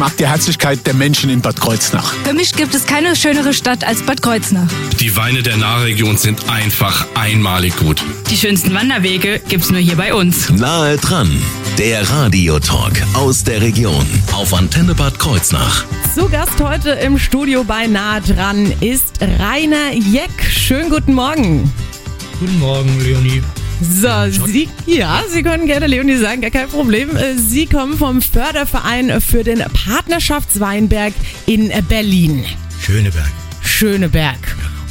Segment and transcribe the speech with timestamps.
[0.00, 2.14] mag die Herzlichkeit der Menschen in Bad Kreuznach.
[2.24, 4.66] Für mich gibt es keine schönere Stadt als Bad Kreuznach.
[4.98, 8.02] Die Weine der Nahregion sind einfach einmalig gut.
[8.30, 10.48] Die schönsten Wanderwege gibt's nur hier bei uns.
[10.48, 11.30] Nahe dran,
[11.76, 15.84] der Radiotalk aus der Region auf Antenne Bad Kreuznach.
[16.14, 20.30] Zu Gast heute im Studio bei Nahe dran ist Rainer Jeck.
[20.50, 21.70] Schönen guten Morgen.
[22.38, 23.42] Guten Morgen, Leonie.
[23.80, 27.16] So, Sie, ja, Sie können gerne Leonie sagen, gar kein Problem.
[27.16, 31.14] Äh, Sie kommen vom Förderverein für den Partnerschaftsweinberg
[31.46, 32.44] in Berlin.
[32.80, 33.30] Schöneberg.
[33.62, 34.38] Schöneberg.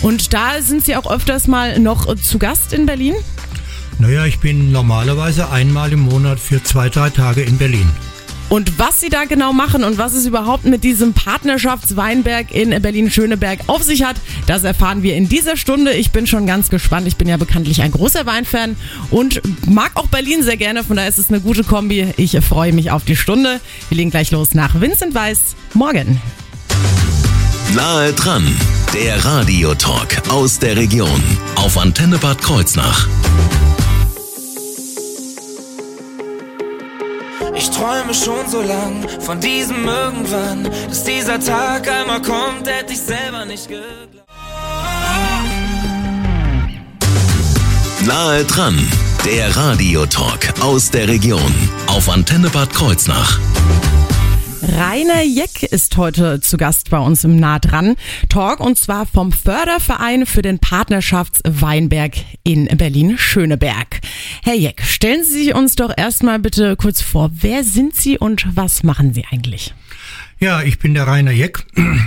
[0.02, 3.16] Und da sind Sie auch öfters mal noch zu Gast in Berlin?
[4.00, 7.90] Naja, ich bin normalerweise einmal im Monat für zwei, drei Tage in Berlin.
[8.50, 13.60] Und was Sie da genau machen und was es überhaupt mit diesem Partnerschaftsweinberg in Berlin-Schöneberg
[13.68, 14.16] auf sich hat,
[14.48, 15.94] das erfahren wir in dieser Stunde.
[15.94, 17.08] Ich bin schon ganz gespannt.
[17.08, 18.76] Ich bin ja bekanntlich ein großer Weinfan
[19.12, 20.84] und mag auch Berlin sehr gerne.
[20.84, 22.08] Von daher ist es eine gute Kombi.
[22.18, 23.62] Ich freue mich auf die Stunde.
[23.90, 25.40] Wir legen gleich los nach Vincent Weiss.
[25.76, 26.20] Morgen.
[27.76, 28.48] Nahe dran,
[28.96, 31.24] der Radiotalk aus der Region
[31.56, 33.08] auf Antenne Bad Kreuznach.
[37.60, 43.02] Ich träume schon so lang von diesem irgendwann, dass dieser Tag einmal kommt, hätte ich
[43.02, 44.24] selber nicht geglaubt.
[48.06, 48.80] Nahe dran,
[49.26, 51.54] der Radiotalk aus der Region
[51.88, 53.38] auf Antenne Bad Kreuznach.
[54.62, 57.96] Rainer Jeck ist heute zu Gast bei uns im Nah dran
[58.28, 64.02] Talk und zwar vom Förderverein für den Partnerschaftsweinberg in Berlin-Schöneberg.
[64.44, 67.32] Herr Jeck, stellen Sie sich uns doch erstmal bitte kurz vor.
[67.34, 69.74] Wer sind Sie und was machen Sie eigentlich?
[70.40, 71.66] Ja, ich bin der Rainer Jeck,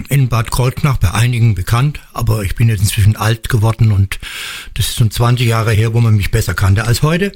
[0.09, 4.19] in Bad Kreuznach, bei einigen bekannt, aber ich bin jetzt inzwischen alt geworden und
[4.75, 7.33] das ist schon 20 Jahre her, wo man mich besser kannte als heute.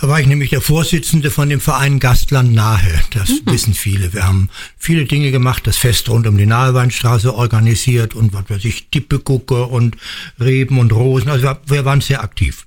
[0.00, 3.00] Da war ich nämlich der Vorsitzende von dem Verein Gastland Nahe.
[3.12, 3.52] Das mhm.
[3.52, 4.12] wissen viele.
[4.12, 8.64] Wir haben viele Dinge gemacht, das Fest rund um die Naheweinstraße organisiert und was weiß
[8.64, 9.96] ich, Tippegucke und
[10.40, 11.30] Reben und Rosen.
[11.30, 12.66] Also wir waren sehr aktiv.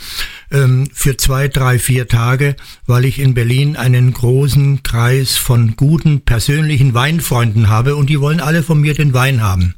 [0.51, 2.55] ähm, für zwei, drei, vier Tage,
[2.87, 8.39] weil ich in Berlin einen großen Kreis von guten persönlichen Weinfreunden habe und die wollen
[8.39, 9.75] alle von mir den Wein haben.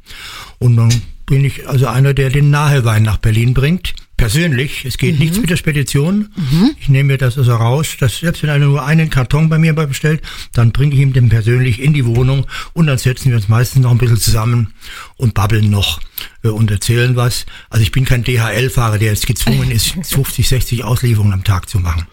[0.58, 4.84] Und dann bin ich also einer, der den Nahewein nach Berlin bringt persönlich.
[4.84, 5.20] Es geht mhm.
[5.20, 6.28] nichts mit der Spedition.
[6.36, 6.76] Mhm.
[6.78, 9.72] Ich nehme mir das also raus, dass selbst wenn einer nur einen Karton bei mir
[9.72, 10.20] bestellt,
[10.52, 13.82] dann bringe ich ihm den persönlich in die Wohnung und dann setzen wir uns meistens
[13.82, 14.74] noch ein bisschen zusammen
[15.16, 16.00] und babbeln noch
[16.42, 17.46] äh, und erzählen was.
[17.70, 21.78] Also ich bin kein DHL-Fahrer, der jetzt gezwungen ist, 50, 60 Auslieferungen am Tag zu
[21.78, 22.06] machen.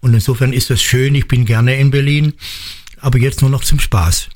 [0.00, 1.14] Und insofern ist das schön.
[1.14, 2.32] Ich bin gerne in Berlin,
[3.00, 4.30] aber jetzt nur noch zum Spaß.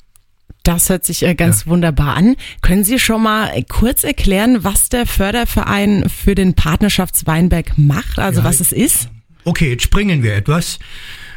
[0.62, 1.66] Das hört sich äh, ganz ja.
[1.70, 2.36] wunderbar an.
[2.60, 8.44] Können Sie schon mal kurz erklären, was der Förderverein für den Partnerschaftsweinberg macht, also ja,
[8.44, 9.08] was es ist?
[9.44, 10.78] Okay, jetzt springen wir etwas.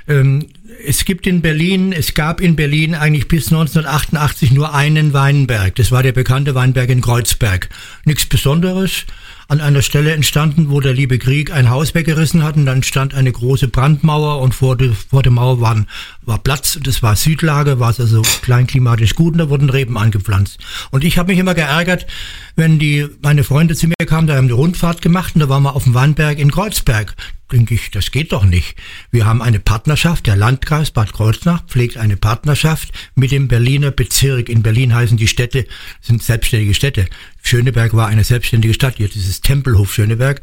[0.07, 0.47] Ähm,
[0.85, 5.75] es gibt in Berlin, es gab in Berlin eigentlich bis 1988 nur einen Weinberg.
[5.75, 7.69] Das war der bekannte Weinberg in Kreuzberg.
[8.05, 9.05] Nichts Besonderes
[9.47, 13.13] an einer Stelle entstanden, wo der liebe Krieg ein Haus weggerissen hat und dann stand
[13.13, 15.87] eine große Brandmauer und vor, de, vor der Mauer waren,
[16.23, 20.59] war Platz, das war Südlage, war es also kleinklimatisch gut und da wurden Reben angepflanzt.
[20.91, 22.07] Und ich habe mich immer geärgert,
[22.55, 25.63] wenn die meine Freunde zu mir kamen, da haben die Rundfahrt gemacht und da waren
[25.63, 27.15] wir auf dem Weinberg in Kreuzberg
[27.51, 28.75] denke ich, das geht doch nicht.
[29.11, 34.49] Wir haben eine Partnerschaft, der Landkreis Bad Kreuznach pflegt eine Partnerschaft mit dem Berliner Bezirk.
[34.49, 35.67] In Berlin heißen die Städte,
[36.01, 37.07] sind selbstständige Städte.
[37.45, 40.41] Schöneberg war eine selbstständige Stadt, jetzt ist es Tempelhof Schöneberg.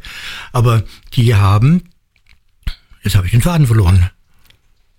[0.51, 0.83] Aber
[1.13, 1.83] die haben,
[3.03, 4.09] jetzt habe ich den Faden verloren.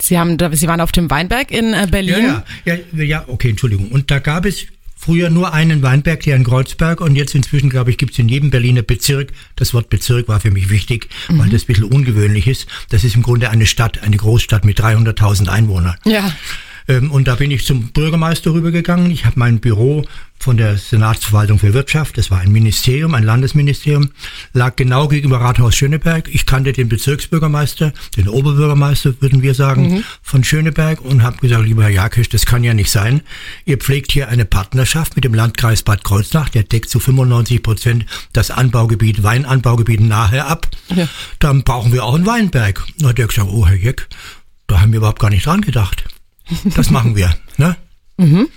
[0.01, 2.25] Sie haben, Sie waren auf dem Weinberg in äh, Berlin?
[2.25, 3.89] Ja, ja, ja, ja, okay, Entschuldigung.
[3.89, 4.67] Und da gab es
[4.97, 8.29] früher nur einen Weinberg hier in Kreuzberg und jetzt inzwischen, glaube ich, gibt es in
[8.29, 11.39] jedem Berliner Bezirk, das Wort Bezirk war für mich wichtig, mhm.
[11.39, 12.67] weil das ein bisschen ungewöhnlich ist.
[12.91, 15.97] Das ist im Grunde eine Stadt, eine Großstadt mit 300.000 Einwohnern.
[16.05, 16.35] Ja.
[16.89, 19.11] Ähm, und da bin ich zum Bürgermeister rübergegangen.
[19.11, 20.05] Ich habe mein Büro
[20.39, 24.11] von der Senatsverwaltung für Wirtschaft, das war ein Ministerium, ein Landesministerium,
[24.53, 26.29] lag genau gegenüber Rathaus Schöneberg.
[26.31, 30.05] Ich kannte den Bezirksbürgermeister, den Oberbürgermeister, würden wir sagen, mhm.
[30.21, 33.23] von Schöneberg und habe gesagt, lieber Herr Jakisch, das kann ja nicht sein.
[33.65, 38.07] Ihr pflegt hier eine Partnerschaft mit dem Landkreis Bad Kreuznach, der deckt zu 95 Prozent
[38.35, 40.69] das Anbaugebiet, Weinanbaugebiet nahe ab.
[40.95, 41.09] Ja.
[41.39, 42.85] Dann brauchen wir auch einen Weinberg.
[42.99, 44.09] Da hat er gesagt, oh Herr Jeck,
[44.67, 46.05] da haben wir überhaupt gar nicht dran gedacht.
[46.77, 47.35] Das machen wir.
[47.57, 47.77] Ne?
[48.17, 48.49] Mhm.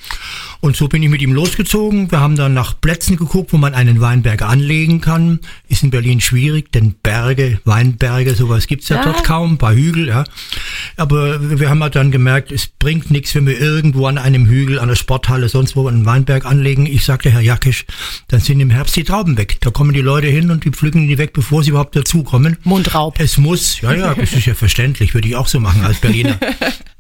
[0.60, 2.12] Und so bin ich mit ihm losgezogen.
[2.12, 5.40] Wir haben dann nach Plätzen geguckt, wo man einen Weinberg anlegen kann.
[5.68, 9.04] Ist in Berlin schwierig, denn Berge, Weinberge, sowas gibt's ja, ja.
[9.04, 10.26] dort kaum, ein paar Hügel, ja.
[10.96, 14.80] Aber wir haben halt dann gemerkt, es bringt nichts, wenn wir irgendwo an einem Hügel,
[14.80, 16.86] an der Sporthalle, sonst wo einen Weinberg anlegen.
[16.86, 17.86] Ich sagte, Herr Jackisch,
[18.28, 19.58] dann sind im Herbst die Trauben weg.
[19.62, 22.58] Da kommen die Leute hin und die pflücken die weg, bevor sie überhaupt dazukommen.
[22.64, 23.20] Mundraub.
[23.20, 26.40] Es muss, ja, ja, das ist ja verständlich, würde ich auch so machen als Berliner.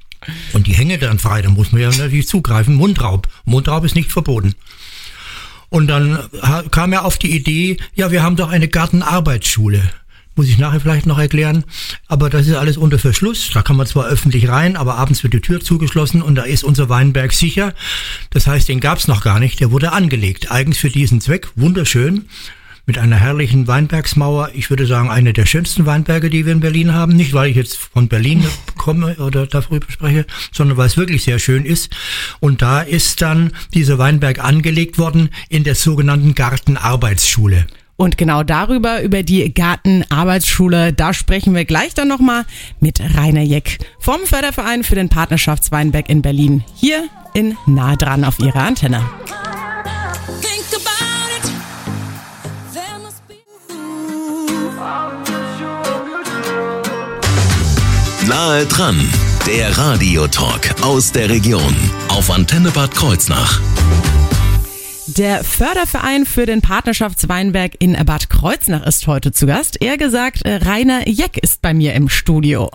[0.54, 2.76] Und die hänge dann frei, da muss man ja natürlich zugreifen.
[2.76, 3.28] Mundraub.
[3.46, 4.56] Mundraub ist nicht verboten.
[5.70, 6.20] Und dann
[6.72, 9.82] kam er auf die Idee, ja, wir haben doch eine Gartenarbeitsschule.
[10.36, 11.64] Muss ich nachher vielleicht noch erklären.
[12.08, 13.50] Aber das ist alles unter Verschluss.
[13.54, 16.64] Da kann man zwar öffentlich rein, aber abends wird die Tür zugeschlossen und da ist
[16.64, 17.74] unser Weinberg sicher.
[18.30, 19.60] Das heißt, den gab's noch gar nicht.
[19.60, 20.52] Der wurde angelegt.
[20.52, 21.50] Eigens für diesen Zweck.
[21.56, 22.26] Wunderschön
[22.88, 24.52] mit einer herrlichen Weinbergsmauer.
[24.54, 27.16] Ich würde sagen, eine der schönsten Weinberge, die wir in Berlin haben.
[27.16, 28.46] Nicht, weil ich jetzt von Berlin
[28.78, 31.96] komme oder darüber spreche, sondern weil es wirklich sehr schön ist.
[32.40, 37.68] Und da ist dann dieser Weinberg angelegt worden in der sogenannten Gartenarbeitsschule.
[37.98, 42.46] Und genau darüber, über die Gartenarbeitsschule, da sprechen wir gleich dann nochmal
[42.80, 46.64] mit Rainer Jeck vom Förderverein für den Partnerschaftsweinberg in Berlin.
[46.76, 49.04] Hier in Nah dran auf ihrer Antenne.
[58.28, 59.00] Nahe dran,
[59.48, 61.74] der Radiotalk aus der Region
[62.10, 63.62] auf Antenne Bad Kreuznach.
[65.06, 69.82] Der Förderverein für den Partnerschaftsweinberg in Bad Kreuznach ist heute zu Gast.
[69.82, 72.70] Er gesagt, äh, Rainer Jeck ist bei mir im Studio.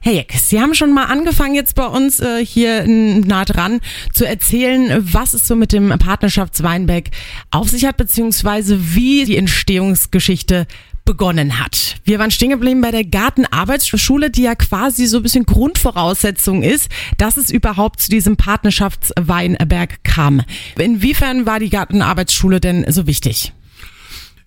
[0.00, 3.78] Herr Jeck, Sie haben schon mal angefangen jetzt bei uns äh, hier nah dran
[4.12, 7.10] zu erzählen, was es so mit dem Partnerschaftsweinberg
[7.52, 10.66] auf sich hat, beziehungsweise wie die Entstehungsgeschichte
[11.12, 11.96] begonnen hat.
[12.04, 16.88] Wir waren stehen geblieben bei der Gartenarbeitsschule, die ja quasi so ein bisschen Grundvoraussetzung ist,
[17.18, 20.40] dass es überhaupt zu diesem Partnerschaftsweinberg kam.
[20.78, 23.52] Inwiefern war die Gartenarbeitsschule denn so wichtig?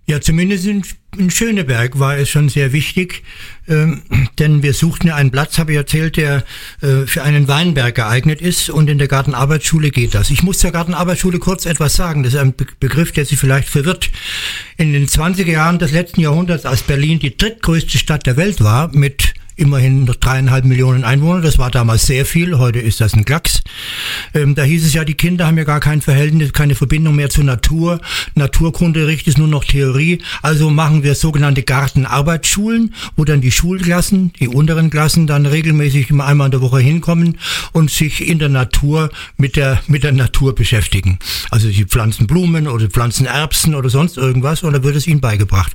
[0.08, 0.84] Ja, zumindest in,
[1.18, 3.24] in Schöneberg war es schon sehr wichtig,
[3.68, 4.04] ähm,
[4.38, 6.44] denn wir suchten ja einen Platz, habe ich erzählt, der
[6.82, 10.30] äh, für einen Weinberg geeignet ist und in der Gartenarbeitsschule geht das.
[10.30, 13.68] Ich muss zur Gartenarbeitsschule kurz etwas sagen, das ist ein Be Begriff, der Sie vielleicht
[13.68, 14.12] verwirrt.
[14.78, 18.96] In den 20er Jahren des letzten Jahrhunderts, als Berlin die drittgrößte Stadt der Welt war,
[18.96, 21.42] mit immerhin noch dreieinhalb Millionen Einwohner.
[21.42, 22.58] Das war damals sehr viel.
[22.58, 23.62] Heute ist das ein Klacks.
[24.34, 27.30] Ähm, da hieß es ja, die Kinder haben ja gar kein Verhältnis, keine Verbindung mehr
[27.30, 28.02] zur Natur.
[28.36, 30.20] Naturkundeunterricht ist nur noch Theorie.
[30.42, 36.26] Also machen wir sogenannte Gartenarbeitsschulen, wo dann die Schulklassen, die unteren Klassen dann regelmäßig immer
[36.26, 37.38] einmal in der Woche hinkommen
[37.72, 41.20] und sich in der Natur mit der, mit der Natur beschäftigen.
[41.50, 45.22] Also sie pflanzen Blumen oder pflanzen Erbsen oder sonst irgendwas und da wird es ihnen
[45.22, 45.74] beigebracht.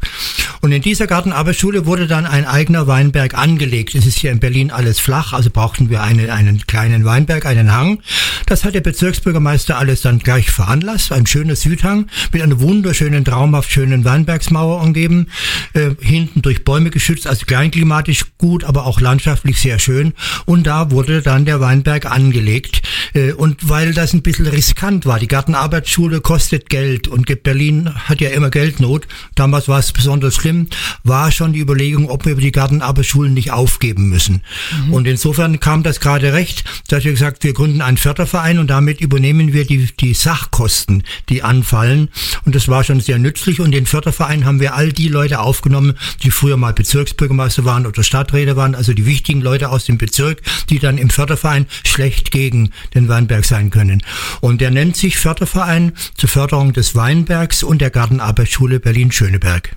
[0.60, 3.94] Und in dieser Gartenarbeitsschule wurde dann ein eigener Weinberg angelegt angelegt.
[3.94, 7.72] Es ist hier in Berlin alles flach, also brauchten wir einen, einen kleinen Weinberg, einen
[7.72, 8.00] Hang.
[8.46, 11.12] Das hat der Bezirksbürgermeister alles dann gleich veranlasst.
[11.12, 15.28] Ein schöner Südhang mit einer wunderschönen, traumhaft schönen Weinbergsmauer umgeben.
[15.74, 20.14] Äh, hinten durch Bäume geschützt, also kleinklimatisch gut, aber auch landschaftlich sehr schön.
[20.46, 22.82] Und da wurde dann der Weinberg angelegt.
[23.14, 28.20] Äh, und weil das ein bisschen riskant war, die Gartenarbeitsschule kostet Geld und Berlin hat
[28.20, 29.06] ja immer Geldnot.
[29.36, 30.66] Damals war es besonders schlimm,
[31.04, 34.42] war schon die Überlegung, ob wir die Gartenarbeitsschulen nicht aufgeben müssen.
[34.86, 34.94] Mhm.
[34.94, 39.02] Und insofern kam das gerade recht, dass wir gesagt, wir gründen einen Förderverein und damit
[39.02, 42.08] übernehmen wir die, die Sachkosten, die anfallen.
[42.46, 43.60] Und das war schon sehr nützlich.
[43.60, 48.02] Und den Förderverein haben wir all die Leute aufgenommen, die früher mal Bezirksbürgermeister waren oder
[48.02, 50.40] Stadträte waren, also die wichtigen Leute aus dem Bezirk,
[50.70, 54.02] die dann im Förderverein schlecht gegen den Weinberg sein können.
[54.40, 59.76] Und der nennt sich Förderverein zur Förderung des Weinbergs und der Gartenarbeitsschule Berlin-Schöneberg.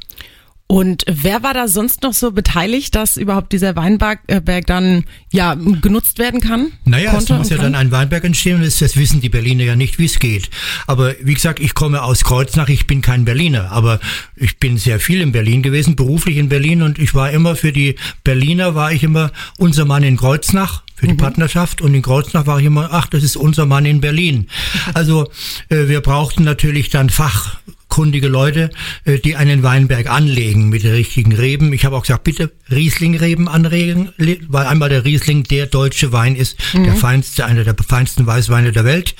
[0.68, 5.54] Und wer war da sonst noch so beteiligt, dass überhaupt dieser Weinberg äh, dann ja
[5.54, 6.72] genutzt werden kann?
[6.86, 9.76] Naja, es muss ja dann ein Weinberg entstehen und das, das wissen die Berliner ja
[9.76, 10.50] nicht, wie es geht.
[10.88, 14.00] Aber wie gesagt, ich komme aus Kreuznach, ich bin kein Berliner, aber
[14.36, 17.72] ich bin sehr viel in Berlin gewesen, beruflich in Berlin und ich war immer für
[17.72, 21.18] die Berliner, war ich immer unser Mann in Kreuznach für die mhm.
[21.18, 24.48] Partnerschaft und in Kreuznach war ich immer, ach, das ist unser Mann in Berlin.
[24.96, 25.30] Also
[25.70, 27.58] äh, wir brauchten natürlich dann Fach
[27.94, 28.72] kundige Leute,
[29.06, 31.72] äh, die einen Weinberg anlegen mit den richtigen Reben.
[31.74, 34.10] Ich habe auch gesagt, bitte Rieslingreben anregen,
[34.48, 38.84] weil einmal der Riesling der deutsche Wein ist, der feinste, einer der feinsten Weißweine der
[38.84, 39.14] Welt.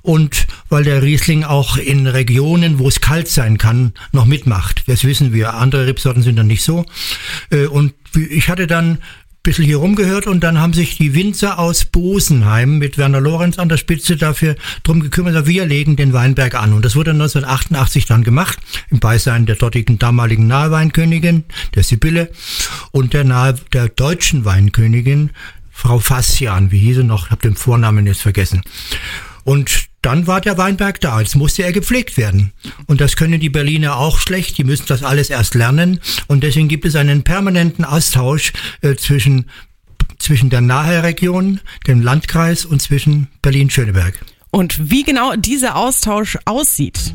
[0.00, 4.84] Und weil der Riesling auch in Regionen, wo es kalt sein kann, noch mitmacht.
[4.86, 5.52] Das wissen wir.
[5.52, 6.86] Andere Rebsorten sind dann nicht so.
[7.50, 8.98] Äh, Und ich hatte dann
[9.44, 13.68] bisschen hier rumgehört und dann haben sich die Winzer aus Bosenheim mit Werner Lorenz an
[13.68, 16.72] der Spitze dafür drum gekümmert, wir legen den Weinberg an.
[16.72, 18.58] Und das wurde 1988 dann gemacht,
[18.90, 22.30] im Beisein der dortigen damaligen Naheweinkönigin, der Sibylle,
[22.90, 25.30] und der, nahe, der deutschen Weinkönigin,
[25.70, 28.62] Frau Fassian, wie hieß sie noch, habe den Vornamen jetzt vergessen.
[29.44, 31.20] Und dann war der Weinberg da.
[31.20, 32.52] Jetzt musste er gepflegt werden.
[32.86, 34.58] Und das können die Berliner auch schlecht.
[34.58, 36.00] Die müssen das alles erst lernen.
[36.26, 39.46] Und deswegen gibt es einen permanenten Austausch äh, zwischen,
[40.18, 44.20] zwischen der Nahe-Region, dem Landkreis und zwischen Berlin-Schöneberg.
[44.50, 47.14] Und wie genau dieser Austausch aussieht,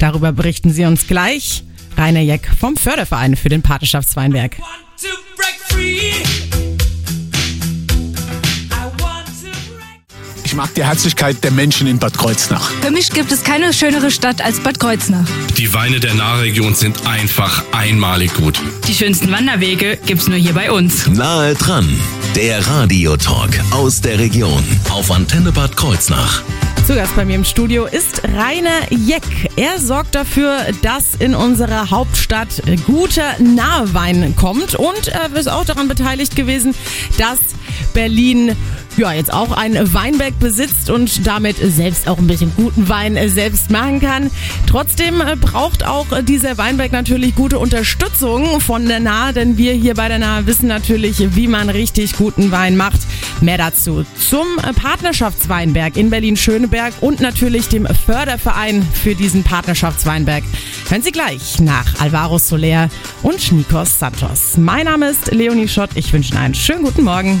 [0.00, 1.62] darüber berichten Sie uns gleich.
[1.96, 4.56] Rainer Jeck vom Förderverein für den Patenschaftsweinberg.
[10.60, 12.70] Mag die Herzlichkeit der Menschen in Bad Kreuznach.
[12.82, 15.24] Für mich gibt es keine schönere Stadt als Bad Kreuznach.
[15.56, 18.60] Die Weine der Nahregion sind einfach einmalig gut.
[18.86, 21.06] Die schönsten Wanderwege gibt's nur hier bei uns.
[21.06, 21.88] Nahe dran,
[22.36, 26.42] der Radiotalk aus der Region auf Antenne Bad Kreuznach.
[26.86, 29.22] Zu Gast bei mir im Studio ist Rainer Jeck.
[29.56, 35.88] Er sorgt dafür, dass in unserer Hauptstadt guter Nahwein kommt und er ist auch daran
[35.88, 36.74] beteiligt gewesen,
[37.16, 37.38] dass
[37.94, 38.56] Berlin
[38.96, 43.70] ja jetzt auch ein Weinberg besitzt und damit selbst auch ein bisschen guten Wein selbst
[43.70, 44.30] machen kann.
[44.66, 50.08] Trotzdem braucht auch dieser Weinberg natürlich gute Unterstützung von der Nahe, denn wir hier bei
[50.08, 53.00] der Nahe wissen natürlich, wie man richtig guten Wein macht.
[53.40, 60.44] Mehr dazu zum Partnerschaftsweinberg in Berlin-Schöneberg und natürlich dem Förderverein für diesen Partnerschaftsweinberg.
[60.88, 62.88] Hören Sie gleich nach Alvaro Soler
[63.22, 64.56] und Nikos Santos.
[64.56, 65.90] Mein Name ist Leonie Schott.
[65.94, 67.40] Ich wünsche Ihnen einen schönen guten Morgen.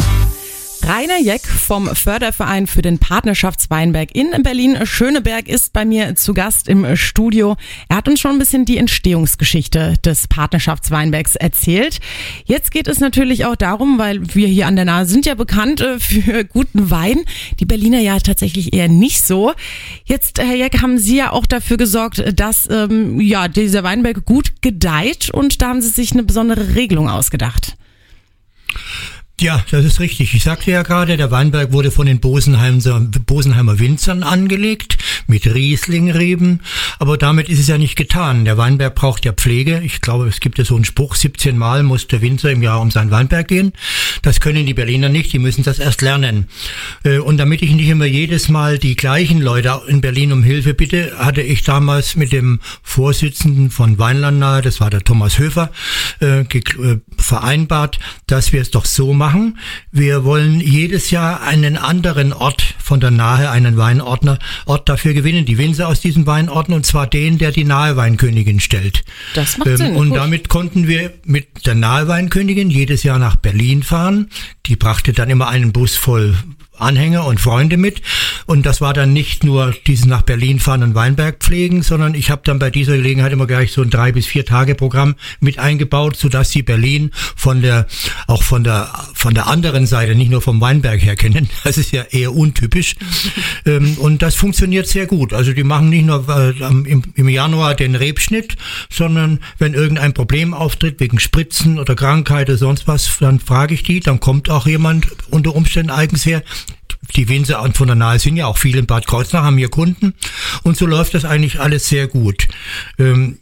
[1.01, 6.95] Rainer Jeck vom Förderverein für den Partnerschaftsweinberg in Berlin-Schöneberg ist bei mir zu Gast im
[6.95, 7.55] Studio.
[7.89, 12.01] Er hat uns schon ein bisschen die Entstehungsgeschichte des Partnerschaftsweinbergs erzählt.
[12.45, 15.81] Jetzt geht es natürlich auch darum, weil wir hier an der Nahe sind ja bekannt
[15.81, 17.21] äh, für guten Wein.
[17.59, 19.53] Die Berliner ja tatsächlich eher nicht so.
[20.05, 24.61] Jetzt, Herr Jeck, haben Sie ja auch dafür gesorgt, dass ähm, ja dieser Weinberg gut
[24.61, 27.75] gedeiht und da haben Sie sich eine besondere Regelung ausgedacht.
[29.41, 30.35] Ja, das ist richtig.
[30.35, 36.61] Ich sagte ja gerade, der Weinberg wurde von den Bosenheimer, Bosenheimer Winzern angelegt mit Rieslingreben.
[36.99, 38.45] Aber damit ist es ja nicht getan.
[38.45, 39.81] Der Weinberg braucht ja Pflege.
[39.83, 42.79] Ich glaube, es gibt ja so einen Spruch, 17 Mal muss der Winzer im Jahr
[42.81, 43.73] um seinen Weinberg gehen.
[44.21, 45.33] Das können die Berliner nicht.
[45.33, 46.47] Die müssen das erst lernen.
[47.03, 50.75] Äh, Und damit ich nicht immer jedes Mal die gleichen Leute in Berlin um Hilfe
[50.75, 55.71] bitte, hatte ich damals mit dem Vorsitzenden von Weinland nahe, das war der Thomas Höfer,
[56.19, 59.30] äh, äh, vereinbart, dass wir es doch so machen.
[59.91, 65.45] Wir wollen jedes Jahr einen anderen Ort von der Nahe, einen Weinordner, Ort dafür gewinnen,
[65.45, 69.03] die Winzer aus diesem Weinorden, und zwar den, der die Nahe Weinkönigin stellt.
[69.33, 70.17] Das macht Sinn, Und gut.
[70.17, 74.29] damit konnten wir mit der Nahe Weinkönigin jedes Jahr nach Berlin fahren.
[74.65, 76.35] Die brachte dann immer einen Bus voll
[76.81, 78.01] Anhänger und Freunde mit.
[78.45, 82.29] Und das war dann nicht nur dieses nach Berlin fahren und Weinberg pflegen, sondern ich
[82.29, 85.59] habe dann bei dieser Gelegenheit immer gleich so ein drei bis vier Tage Programm mit
[85.59, 87.87] eingebaut, sodass sie Berlin von der
[88.27, 91.49] auch von der von der anderen Seite, nicht nur vom Weinberg her kennen.
[91.63, 92.95] Das ist ja eher untypisch.
[93.65, 95.31] ähm, und das funktioniert sehr gut.
[95.31, 96.53] Also die machen nicht nur äh,
[97.15, 98.57] im Januar den Rebschnitt,
[98.89, 103.83] sondern wenn irgendein Problem auftritt wegen Spritzen oder Krankheit oder sonst was, dann frage ich
[103.83, 106.43] die, dann kommt auch jemand unter Umständen eigens her.
[107.15, 110.13] Die Winzer von der Nahe sind ja auch viele in Bad Kreuznach, haben hier Kunden.
[110.63, 112.47] Und so läuft das eigentlich alles sehr gut.
[112.97, 113.37] Ähm,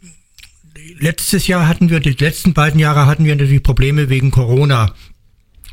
[0.98, 4.94] letztes Jahr hatten wir, die letzten beiden Jahre hatten wir natürlich Probleme wegen Corona.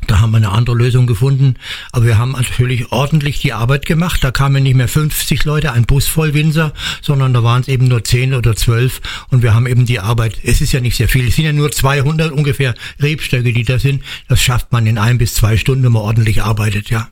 [0.06, 1.56] Da haben wir eine andere Lösung gefunden.
[1.92, 4.22] Aber wir haben natürlich ordentlich die Arbeit gemacht.
[4.24, 7.88] Da kamen nicht mehr 50 Leute, ein Bus voll Winzer, sondern da waren es eben
[7.88, 9.00] nur 10 oder 12.
[9.30, 11.52] Und wir haben eben die Arbeit, es ist ja nicht sehr viel, es sind ja
[11.52, 14.02] nur 200 ungefähr Rebstöcke, die da sind.
[14.28, 17.08] Das schafft man in ein bis zwei Stunden, wenn man ordentlich arbeitet, ja.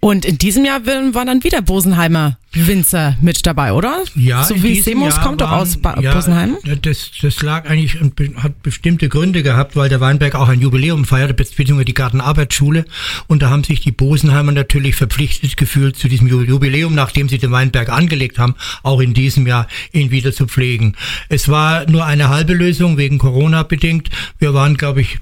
[0.00, 4.02] Und in diesem Jahr war dann wieder Bosenheimer Winzer mit dabei, oder?
[4.14, 6.56] Ja, so wie Semos Jahr kommt doch waren- aus ba ja, Bosenheim.
[6.82, 11.04] Das, das lag eigentlich und hat bestimmte Gründe gehabt, weil der Weinberg auch ein Jubiläum
[11.04, 12.84] feierte, beziehungsweise die Gartenarbeitsschule.
[13.26, 17.38] Und da haben sich die Bosenheimer natürlich verpflichtet gefühlt, zu diesem Ju- Jubiläum, nachdem sie
[17.38, 20.94] den Weinberg angelegt haben, auch in diesem Jahr ihn wieder zu pflegen.
[21.28, 24.08] Es war nur eine halbe Lösung wegen Corona bedingt.
[24.38, 25.18] Wir waren, glaube ich,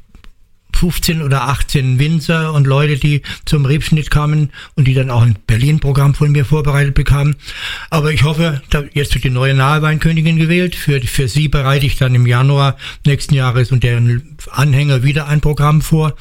[0.76, 5.36] 15 oder 18 Winzer und Leute, die zum Rebschnitt kamen und die dann auch ein
[5.46, 7.36] Berlin-Programm von mir vorbereitet bekamen.
[7.90, 10.74] Aber ich hoffe, jetzt wird die neue Naheweinkönigin gewählt.
[10.74, 15.40] Für, für sie bereite ich dann im Januar nächsten Jahres und deren Anhänger wieder ein
[15.40, 16.14] Programm vor.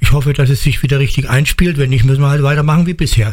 [0.00, 1.76] Ich hoffe, dass es sich wieder richtig einspielt.
[1.76, 3.32] Wenn nicht, müssen wir halt weitermachen wie bisher.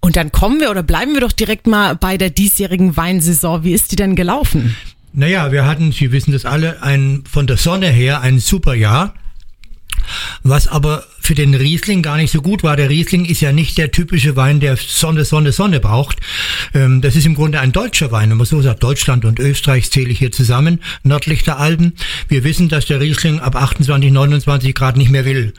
[0.00, 3.64] Und dann kommen wir oder bleiben wir doch direkt mal bei der diesjährigen Weinsaison.
[3.64, 4.76] Wie ist die denn gelaufen?
[5.14, 9.14] Naja, wir hatten, Sie wissen das alle, ein, von der Sonne her ein super Jahr.
[10.42, 12.76] Was aber für den Riesling gar nicht so gut war.
[12.76, 16.18] Der Riesling ist ja nicht der typische Wein, der Sonne, Sonne, Sonne braucht.
[16.74, 18.28] Ähm, das ist im Grunde ein deutscher Wein.
[18.28, 21.94] Wenn man so sagt, Deutschland und Österreich zähle ich hier zusammen, nördlich der Alpen.
[22.28, 25.54] Wir wissen, dass der Riesling ab 28, 29 Grad nicht mehr will.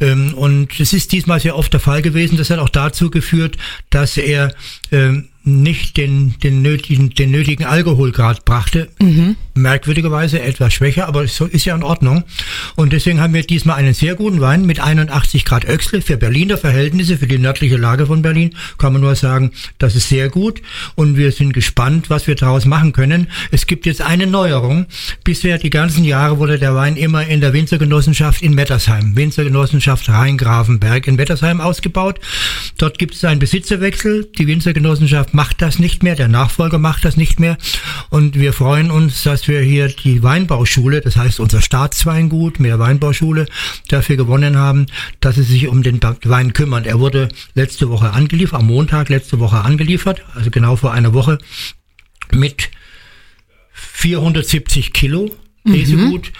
[0.00, 2.38] Ähm, und es ist diesmal sehr oft der Fall gewesen.
[2.38, 3.58] Das hat auch dazu geführt,
[3.90, 4.54] dass er
[4.90, 8.88] ähm, nicht den, den, nötigen, den nötigen Alkoholgrad brachte.
[9.54, 12.24] Merkwürdigerweise etwas schwächer, aber so ist ja in Ordnung.
[12.76, 16.58] Und deswegen haben wir diesmal einen sehr guten Wein mit 81 Grad Öxle für Berliner
[16.58, 18.54] Verhältnisse, für die nördliche Lage von Berlin.
[18.76, 20.60] Kann man nur sagen, das ist sehr gut.
[20.94, 23.28] Und wir sind gespannt, was wir daraus machen können.
[23.50, 24.86] Es gibt jetzt eine Neuerung.
[25.24, 31.06] Bisher die ganzen Jahre wurde der Wein immer in der Winzergenossenschaft in Mettersheim, Winzergenossenschaft Rheingrafenberg
[31.06, 32.20] in Wettersheim ausgebaut.
[32.76, 34.28] Dort gibt es einen Besitzerwechsel.
[34.38, 37.56] Die Winzergenossenschaft macht das nicht mehr, der Nachfolger macht das nicht mehr.
[38.10, 43.46] Und wir freuen uns, dass wir hier die Weinbauschule, das heißt unser Staatsweingut der Weinbauschule,
[43.88, 44.84] dafür gewonnen haben,
[45.20, 46.84] dass sie sich um den Wein kümmern.
[46.84, 51.38] Er wurde letzte Woche angeliefert, am Montag letzte Woche angeliefert, also genau vor einer Woche,
[52.32, 52.68] mit
[53.72, 55.30] 470 Kilo
[55.64, 56.32] Lesegut.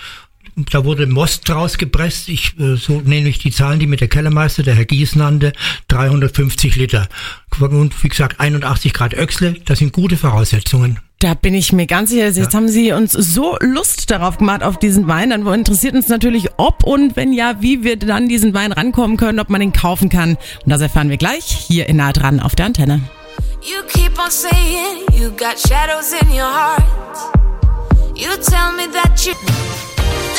[0.57, 2.29] Da wurde Most draus gepresst.
[2.29, 5.53] Ich, äh, so nenne ich die Zahlen, die mir der Kellermeister, der Herr Gies nannte.
[5.89, 7.09] 350 Liter.
[7.59, 9.55] Und wie gesagt, 81 Grad Öxle.
[9.65, 10.99] Das sind gute Voraussetzungen.
[11.19, 14.79] Da bin ich mir ganz sicher, jetzt haben Sie uns so Lust darauf gemacht, auf
[14.79, 15.31] diesen Wein.
[15.31, 19.39] Dann interessiert uns natürlich, ob und wenn ja, wie wir dann diesen Wein rankommen können,
[19.39, 20.39] ob man den kaufen kann.
[20.65, 23.03] Und das erfahren wir gleich hier in nah dran auf der Antenne.
[23.63, 26.83] You keep on saying you got shadows in your heart.
[28.17, 29.35] You tell me that you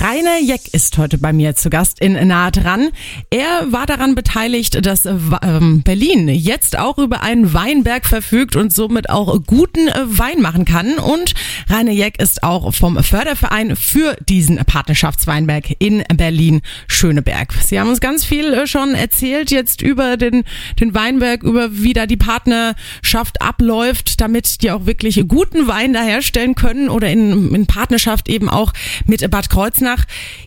[0.00, 2.90] Rainer Jeck ist heute bei mir zu Gast in Nahe dran.
[3.30, 9.10] Er war daran beteiligt, dass ähm, Berlin jetzt auch über einen Weinberg verfügt und somit
[9.10, 10.98] auch guten äh, Wein machen kann.
[10.98, 11.34] Und
[11.68, 17.54] Rainer Jeck ist auch vom Förderverein für diesen Partnerschaftsweinberg in Berlin-Schöneberg.
[17.54, 20.44] Sie haben uns ganz viel äh, schon erzählt jetzt über den,
[20.78, 26.02] den Weinberg, über wie da die Partnerschaft abläuft, damit die auch wirklich guten Wein da
[26.02, 28.72] herstellen können oder in, in Partnerschaft eben auch
[29.06, 29.87] mit Bad Kreuznach.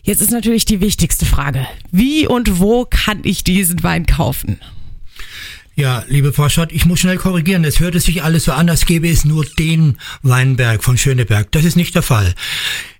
[0.02, 1.66] Jetzt ist natürlich die wichtigste Frage.
[1.90, 4.60] Wie und wo kann ich diesen Wein kaufen?
[5.74, 7.64] Ja, liebe Frau Schott, ich muss schnell korrigieren.
[7.64, 11.50] Es hörte sich alles so an, als gäbe es nur den Weinberg von Schöneberg.
[11.52, 12.34] Das ist nicht der Fall.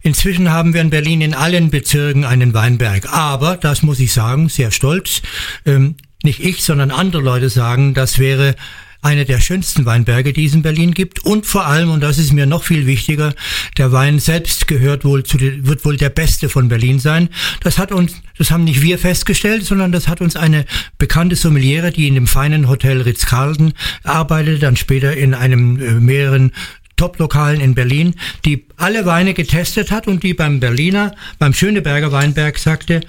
[0.00, 3.12] Inzwischen haben wir in Berlin in allen Bezirken einen Weinberg.
[3.12, 5.20] Aber, das muss ich sagen, sehr stolz,
[5.66, 8.56] ähm, nicht ich, sondern andere Leute sagen, das wäre
[9.02, 11.24] eine der schönsten Weinberge, die es in Berlin gibt.
[11.24, 13.34] Und vor allem, und das ist mir noch viel wichtiger,
[13.76, 17.28] der Wein selbst gehört wohl zu, wird wohl der beste von Berlin sein.
[17.60, 20.64] Das hat uns, das haben nicht wir festgestellt, sondern das hat uns eine
[20.98, 26.52] bekannte Sommeliere, die in dem feinen Hotel Ritz-Carlton arbeitete, dann später in einem äh, mehreren
[26.96, 32.58] Top-Lokalen in Berlin, die alle Weine getestet hat und die beim Berliner, beim Schöneberger Weinberg
[32.58, 33.00] sagte,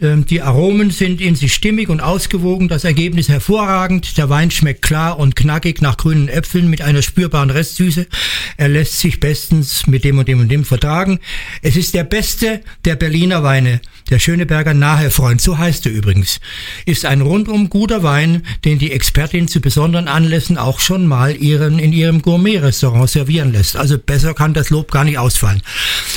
[0.00, 5.20] die Aromen sind in sich stimmig und ausgewogen, das Ergebnis hervorragend, der Wein schmeckt klar
[5.20, 8.08] und knackig nach grünen Äpfeln mit einer spürbaren Restsüße.
[8.56, 11.20] Er lässt sich bestens mit dem und dem und dem vertragen.
[11.62, 13.80] Es ist der beste der Berliner Weine.
[14.10, 16.40] Der Schöneberger Nahefreund, so heißt er übrigens,
[16.84, 21.78] ist ein rundum guter Wein, den die Expertin zu besonderen Anlässen auch schon mal ihren,
[21.78, 23.76] in ihrem Gourmet-Restaurant servieren lässt.
[23.76, 25.62] Also besser kann das Lob gar nicht ausfallen.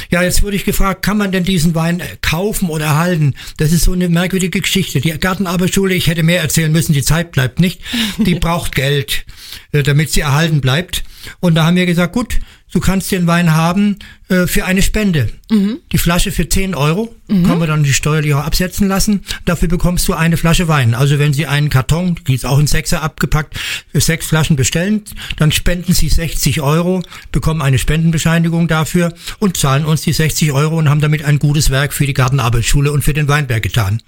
[0.09, 3.33] Ja, jetzt wurde ich gefragt, kann man denn diesen Wein äh, kaufen oder erhalten?
[3.57, 5.01] Das ist so eine merkwürdige Geschichte.
[5.01, 7.81] Die Gartenarbeitsschule, ich hätte mehr erzählen müssen, die Zeit bleibt nicht.
[8.17, 9.25] Die braucht Geld,
[9.71, 11.03] äh, damit sie erhalten bleibt.
[11.39, 12.39] Und da haben wir gesagt, gut,
[12.71, 13.97] du kannst den Wein haben
[14.29, 15.29] äh, für eine Spende.
[15.49, 15.79] Mhm.
[15.91, 19.23] Die Flasche für 10 Euro, kann man dann die steuerlich auch absetzen lassen.
[19.45, 20.95] Dafür bekommst du eine Flasche Wein.
[20.95, 23.59] Also wenn Sie einen Karton, die ist auch in Sechser abgepackt,
[23.91, 25.03] für sechs Flaschen bestellen,
[25.37, 30.77] dann spenden Sie 60 Euro, bekommen eine Spendenbescheinigung dafür und zahlen uns die 60 Euro
[30.77, 34.01] und haben damit ein gutes Werk für die Gartenarbeitsschule und für den Weinberg getan.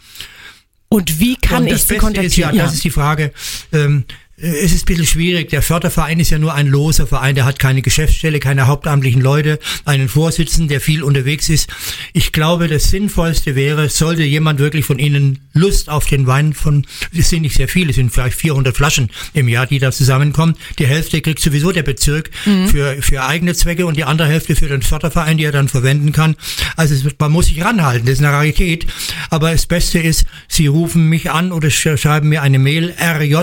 [0.89, 2.55] Und wie kann und ich das Sie Beste ist kontaktieren?
[2.55, 3.31] ja, das ist die Frage.
[3.71, 4.05] Ähm,
[4.41, 5.49] es ist ein bisschen schwierig.
[5.49, 9.59] Der Förderverein ist ja nur ein loser Verein, der hat keine Geschäftsstelle, keine hauptamtlichen Leute,
[9.85, 11.69] einen Vorsitzenden, der viel unterwegs ist.
[12.13, 16.85] Ich glaube, das Sinnvollste wäre, sollte jemand wirklich von Ihnen Lust auf den Wein von,
[17.17, 20.55] es sind nicht sehr viele, es sind vielleicht 400 Flaschen im Jahr, die da zusammenkommen.
[20.77, 22.29] Die Hälfte kriegt sowieso der Bezirk
[22.67, 26.11] für, für eigene Zwecke und die andere Hälfte für den Förderverein, die er dann verwenden
[26.11, 26.35] kann.
[26.77, 28.85] Also es, man muss sich ranhalten, das ist eine Rarität.
[29.29, 33.35] Aber das Beste ist, Sie rufen mich an oder sch- schreiben mir eine Mail, rj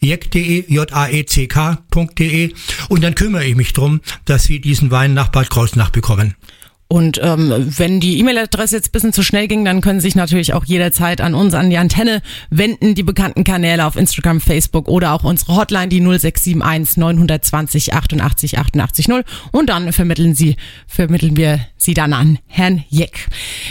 [0.00, 2.52] jek.de, j-a-e-c-k.de
[2.88, 6.34] und dann kümmere ich mich drum, dass Sie diesen Wein nach Bad Kreuznach bekommen.
[6.88, 10.54] Und ähm, wenn die E-Mail-Adresse jetzt bisschen zu schnell ging, dann können Sie sich natürlich
[10.54, 15.12] auch jederzeit an uns, an die Antenne wenden, die bekannten Kanäle auf Instagram, Facebook oder
[15.12, 19.24] auch unsere Hotline, die 0671 920 88 88 0.
[19.50, 23.26] Und dann vermitteln Sie, vermitteln wir Sie dann an Herrn Jeck.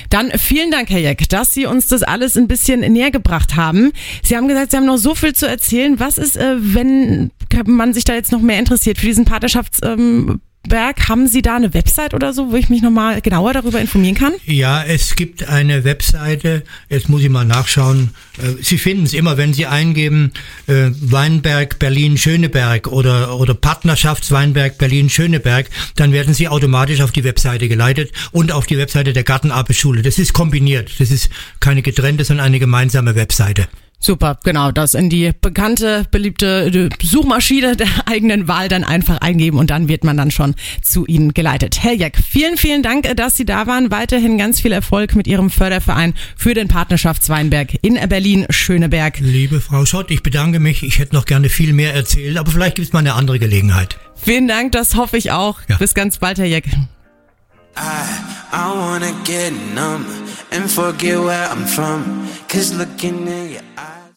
[0.09, 3.93] Dann vielen Dank, Herr Jeck, dass Sie uns das alles ein bisschen näher gebracht haben.
[4.23, 6.01] Sie haben gesagt, Sie haben noch so viel zu erzählen.
[6.01, 7.31] Was ist, äh, wenn
[7.65, 9.79] man sich da jetzt noch mehr interessiert für diesen Partnerschafts...
[9.83, 13.79] Ähm, Berg, haben Sie da eine Website oder so, wo ich mich nochmal genauer darüber
[13.79, 14.33] informieren kann?
[14.45, 18.11] Ja, es gibt eine Webseite, jetzt muss ich mal nachschauen.
[18.37, 20.31] Äh, Sie finden es immer, wenn Sie eingeben
[20.67, 27.23] äh, Weinberg Berlin Schöneberg oder, oder Partnerschaftsweinberg Berlin Schöneberg, dann werden Sie automatisch auf die
[27.23, 30.01] Webseite geleitet und auf die Webseite der Gartenarbeitsschule.
[30.01, 33.67] Das ist kombiniert, das ist keine getrennte, sondern eine gemeinsame Webseite.
[33.99, 39.57] Super, genau, das in die bekannte, beliebte äh, Suchmaschine der eigenen Wahl dann einfach eingeben
[39.57, 41.81] und dann wird man dann schon zu Ihnen geleitet.
[41.81, 43.91] Herr Jeck, vielen, vielen Dank, äh, dass Sie da waren.
[43.91, 49.19] Weiterhin ganz viel Erfolg mit Ihrem Förderverein für den Partnerschaftsweinberg in Berlin-Schöneberg.
[49.19, 50.83] Liebe Frau Schott, ich bedanke mich.
[50.83, 53.97] Ich hätte noch gerne viel mehr erzählt, aber vielleicht gibt es mal eine andere Gelegenheit.
[54.15, 55.59] Vielen Dank, das hoffe ich auch.
[55.67, 55.77] Ja.
[55.77, 56.65] Bis ganz bald, Herr Jeck.
[57.77, 60.05] I, I wanna get numb
[60.51, 62.27] and forget where I'm from.
[62.47, 64.04] Cause looking in your eyes.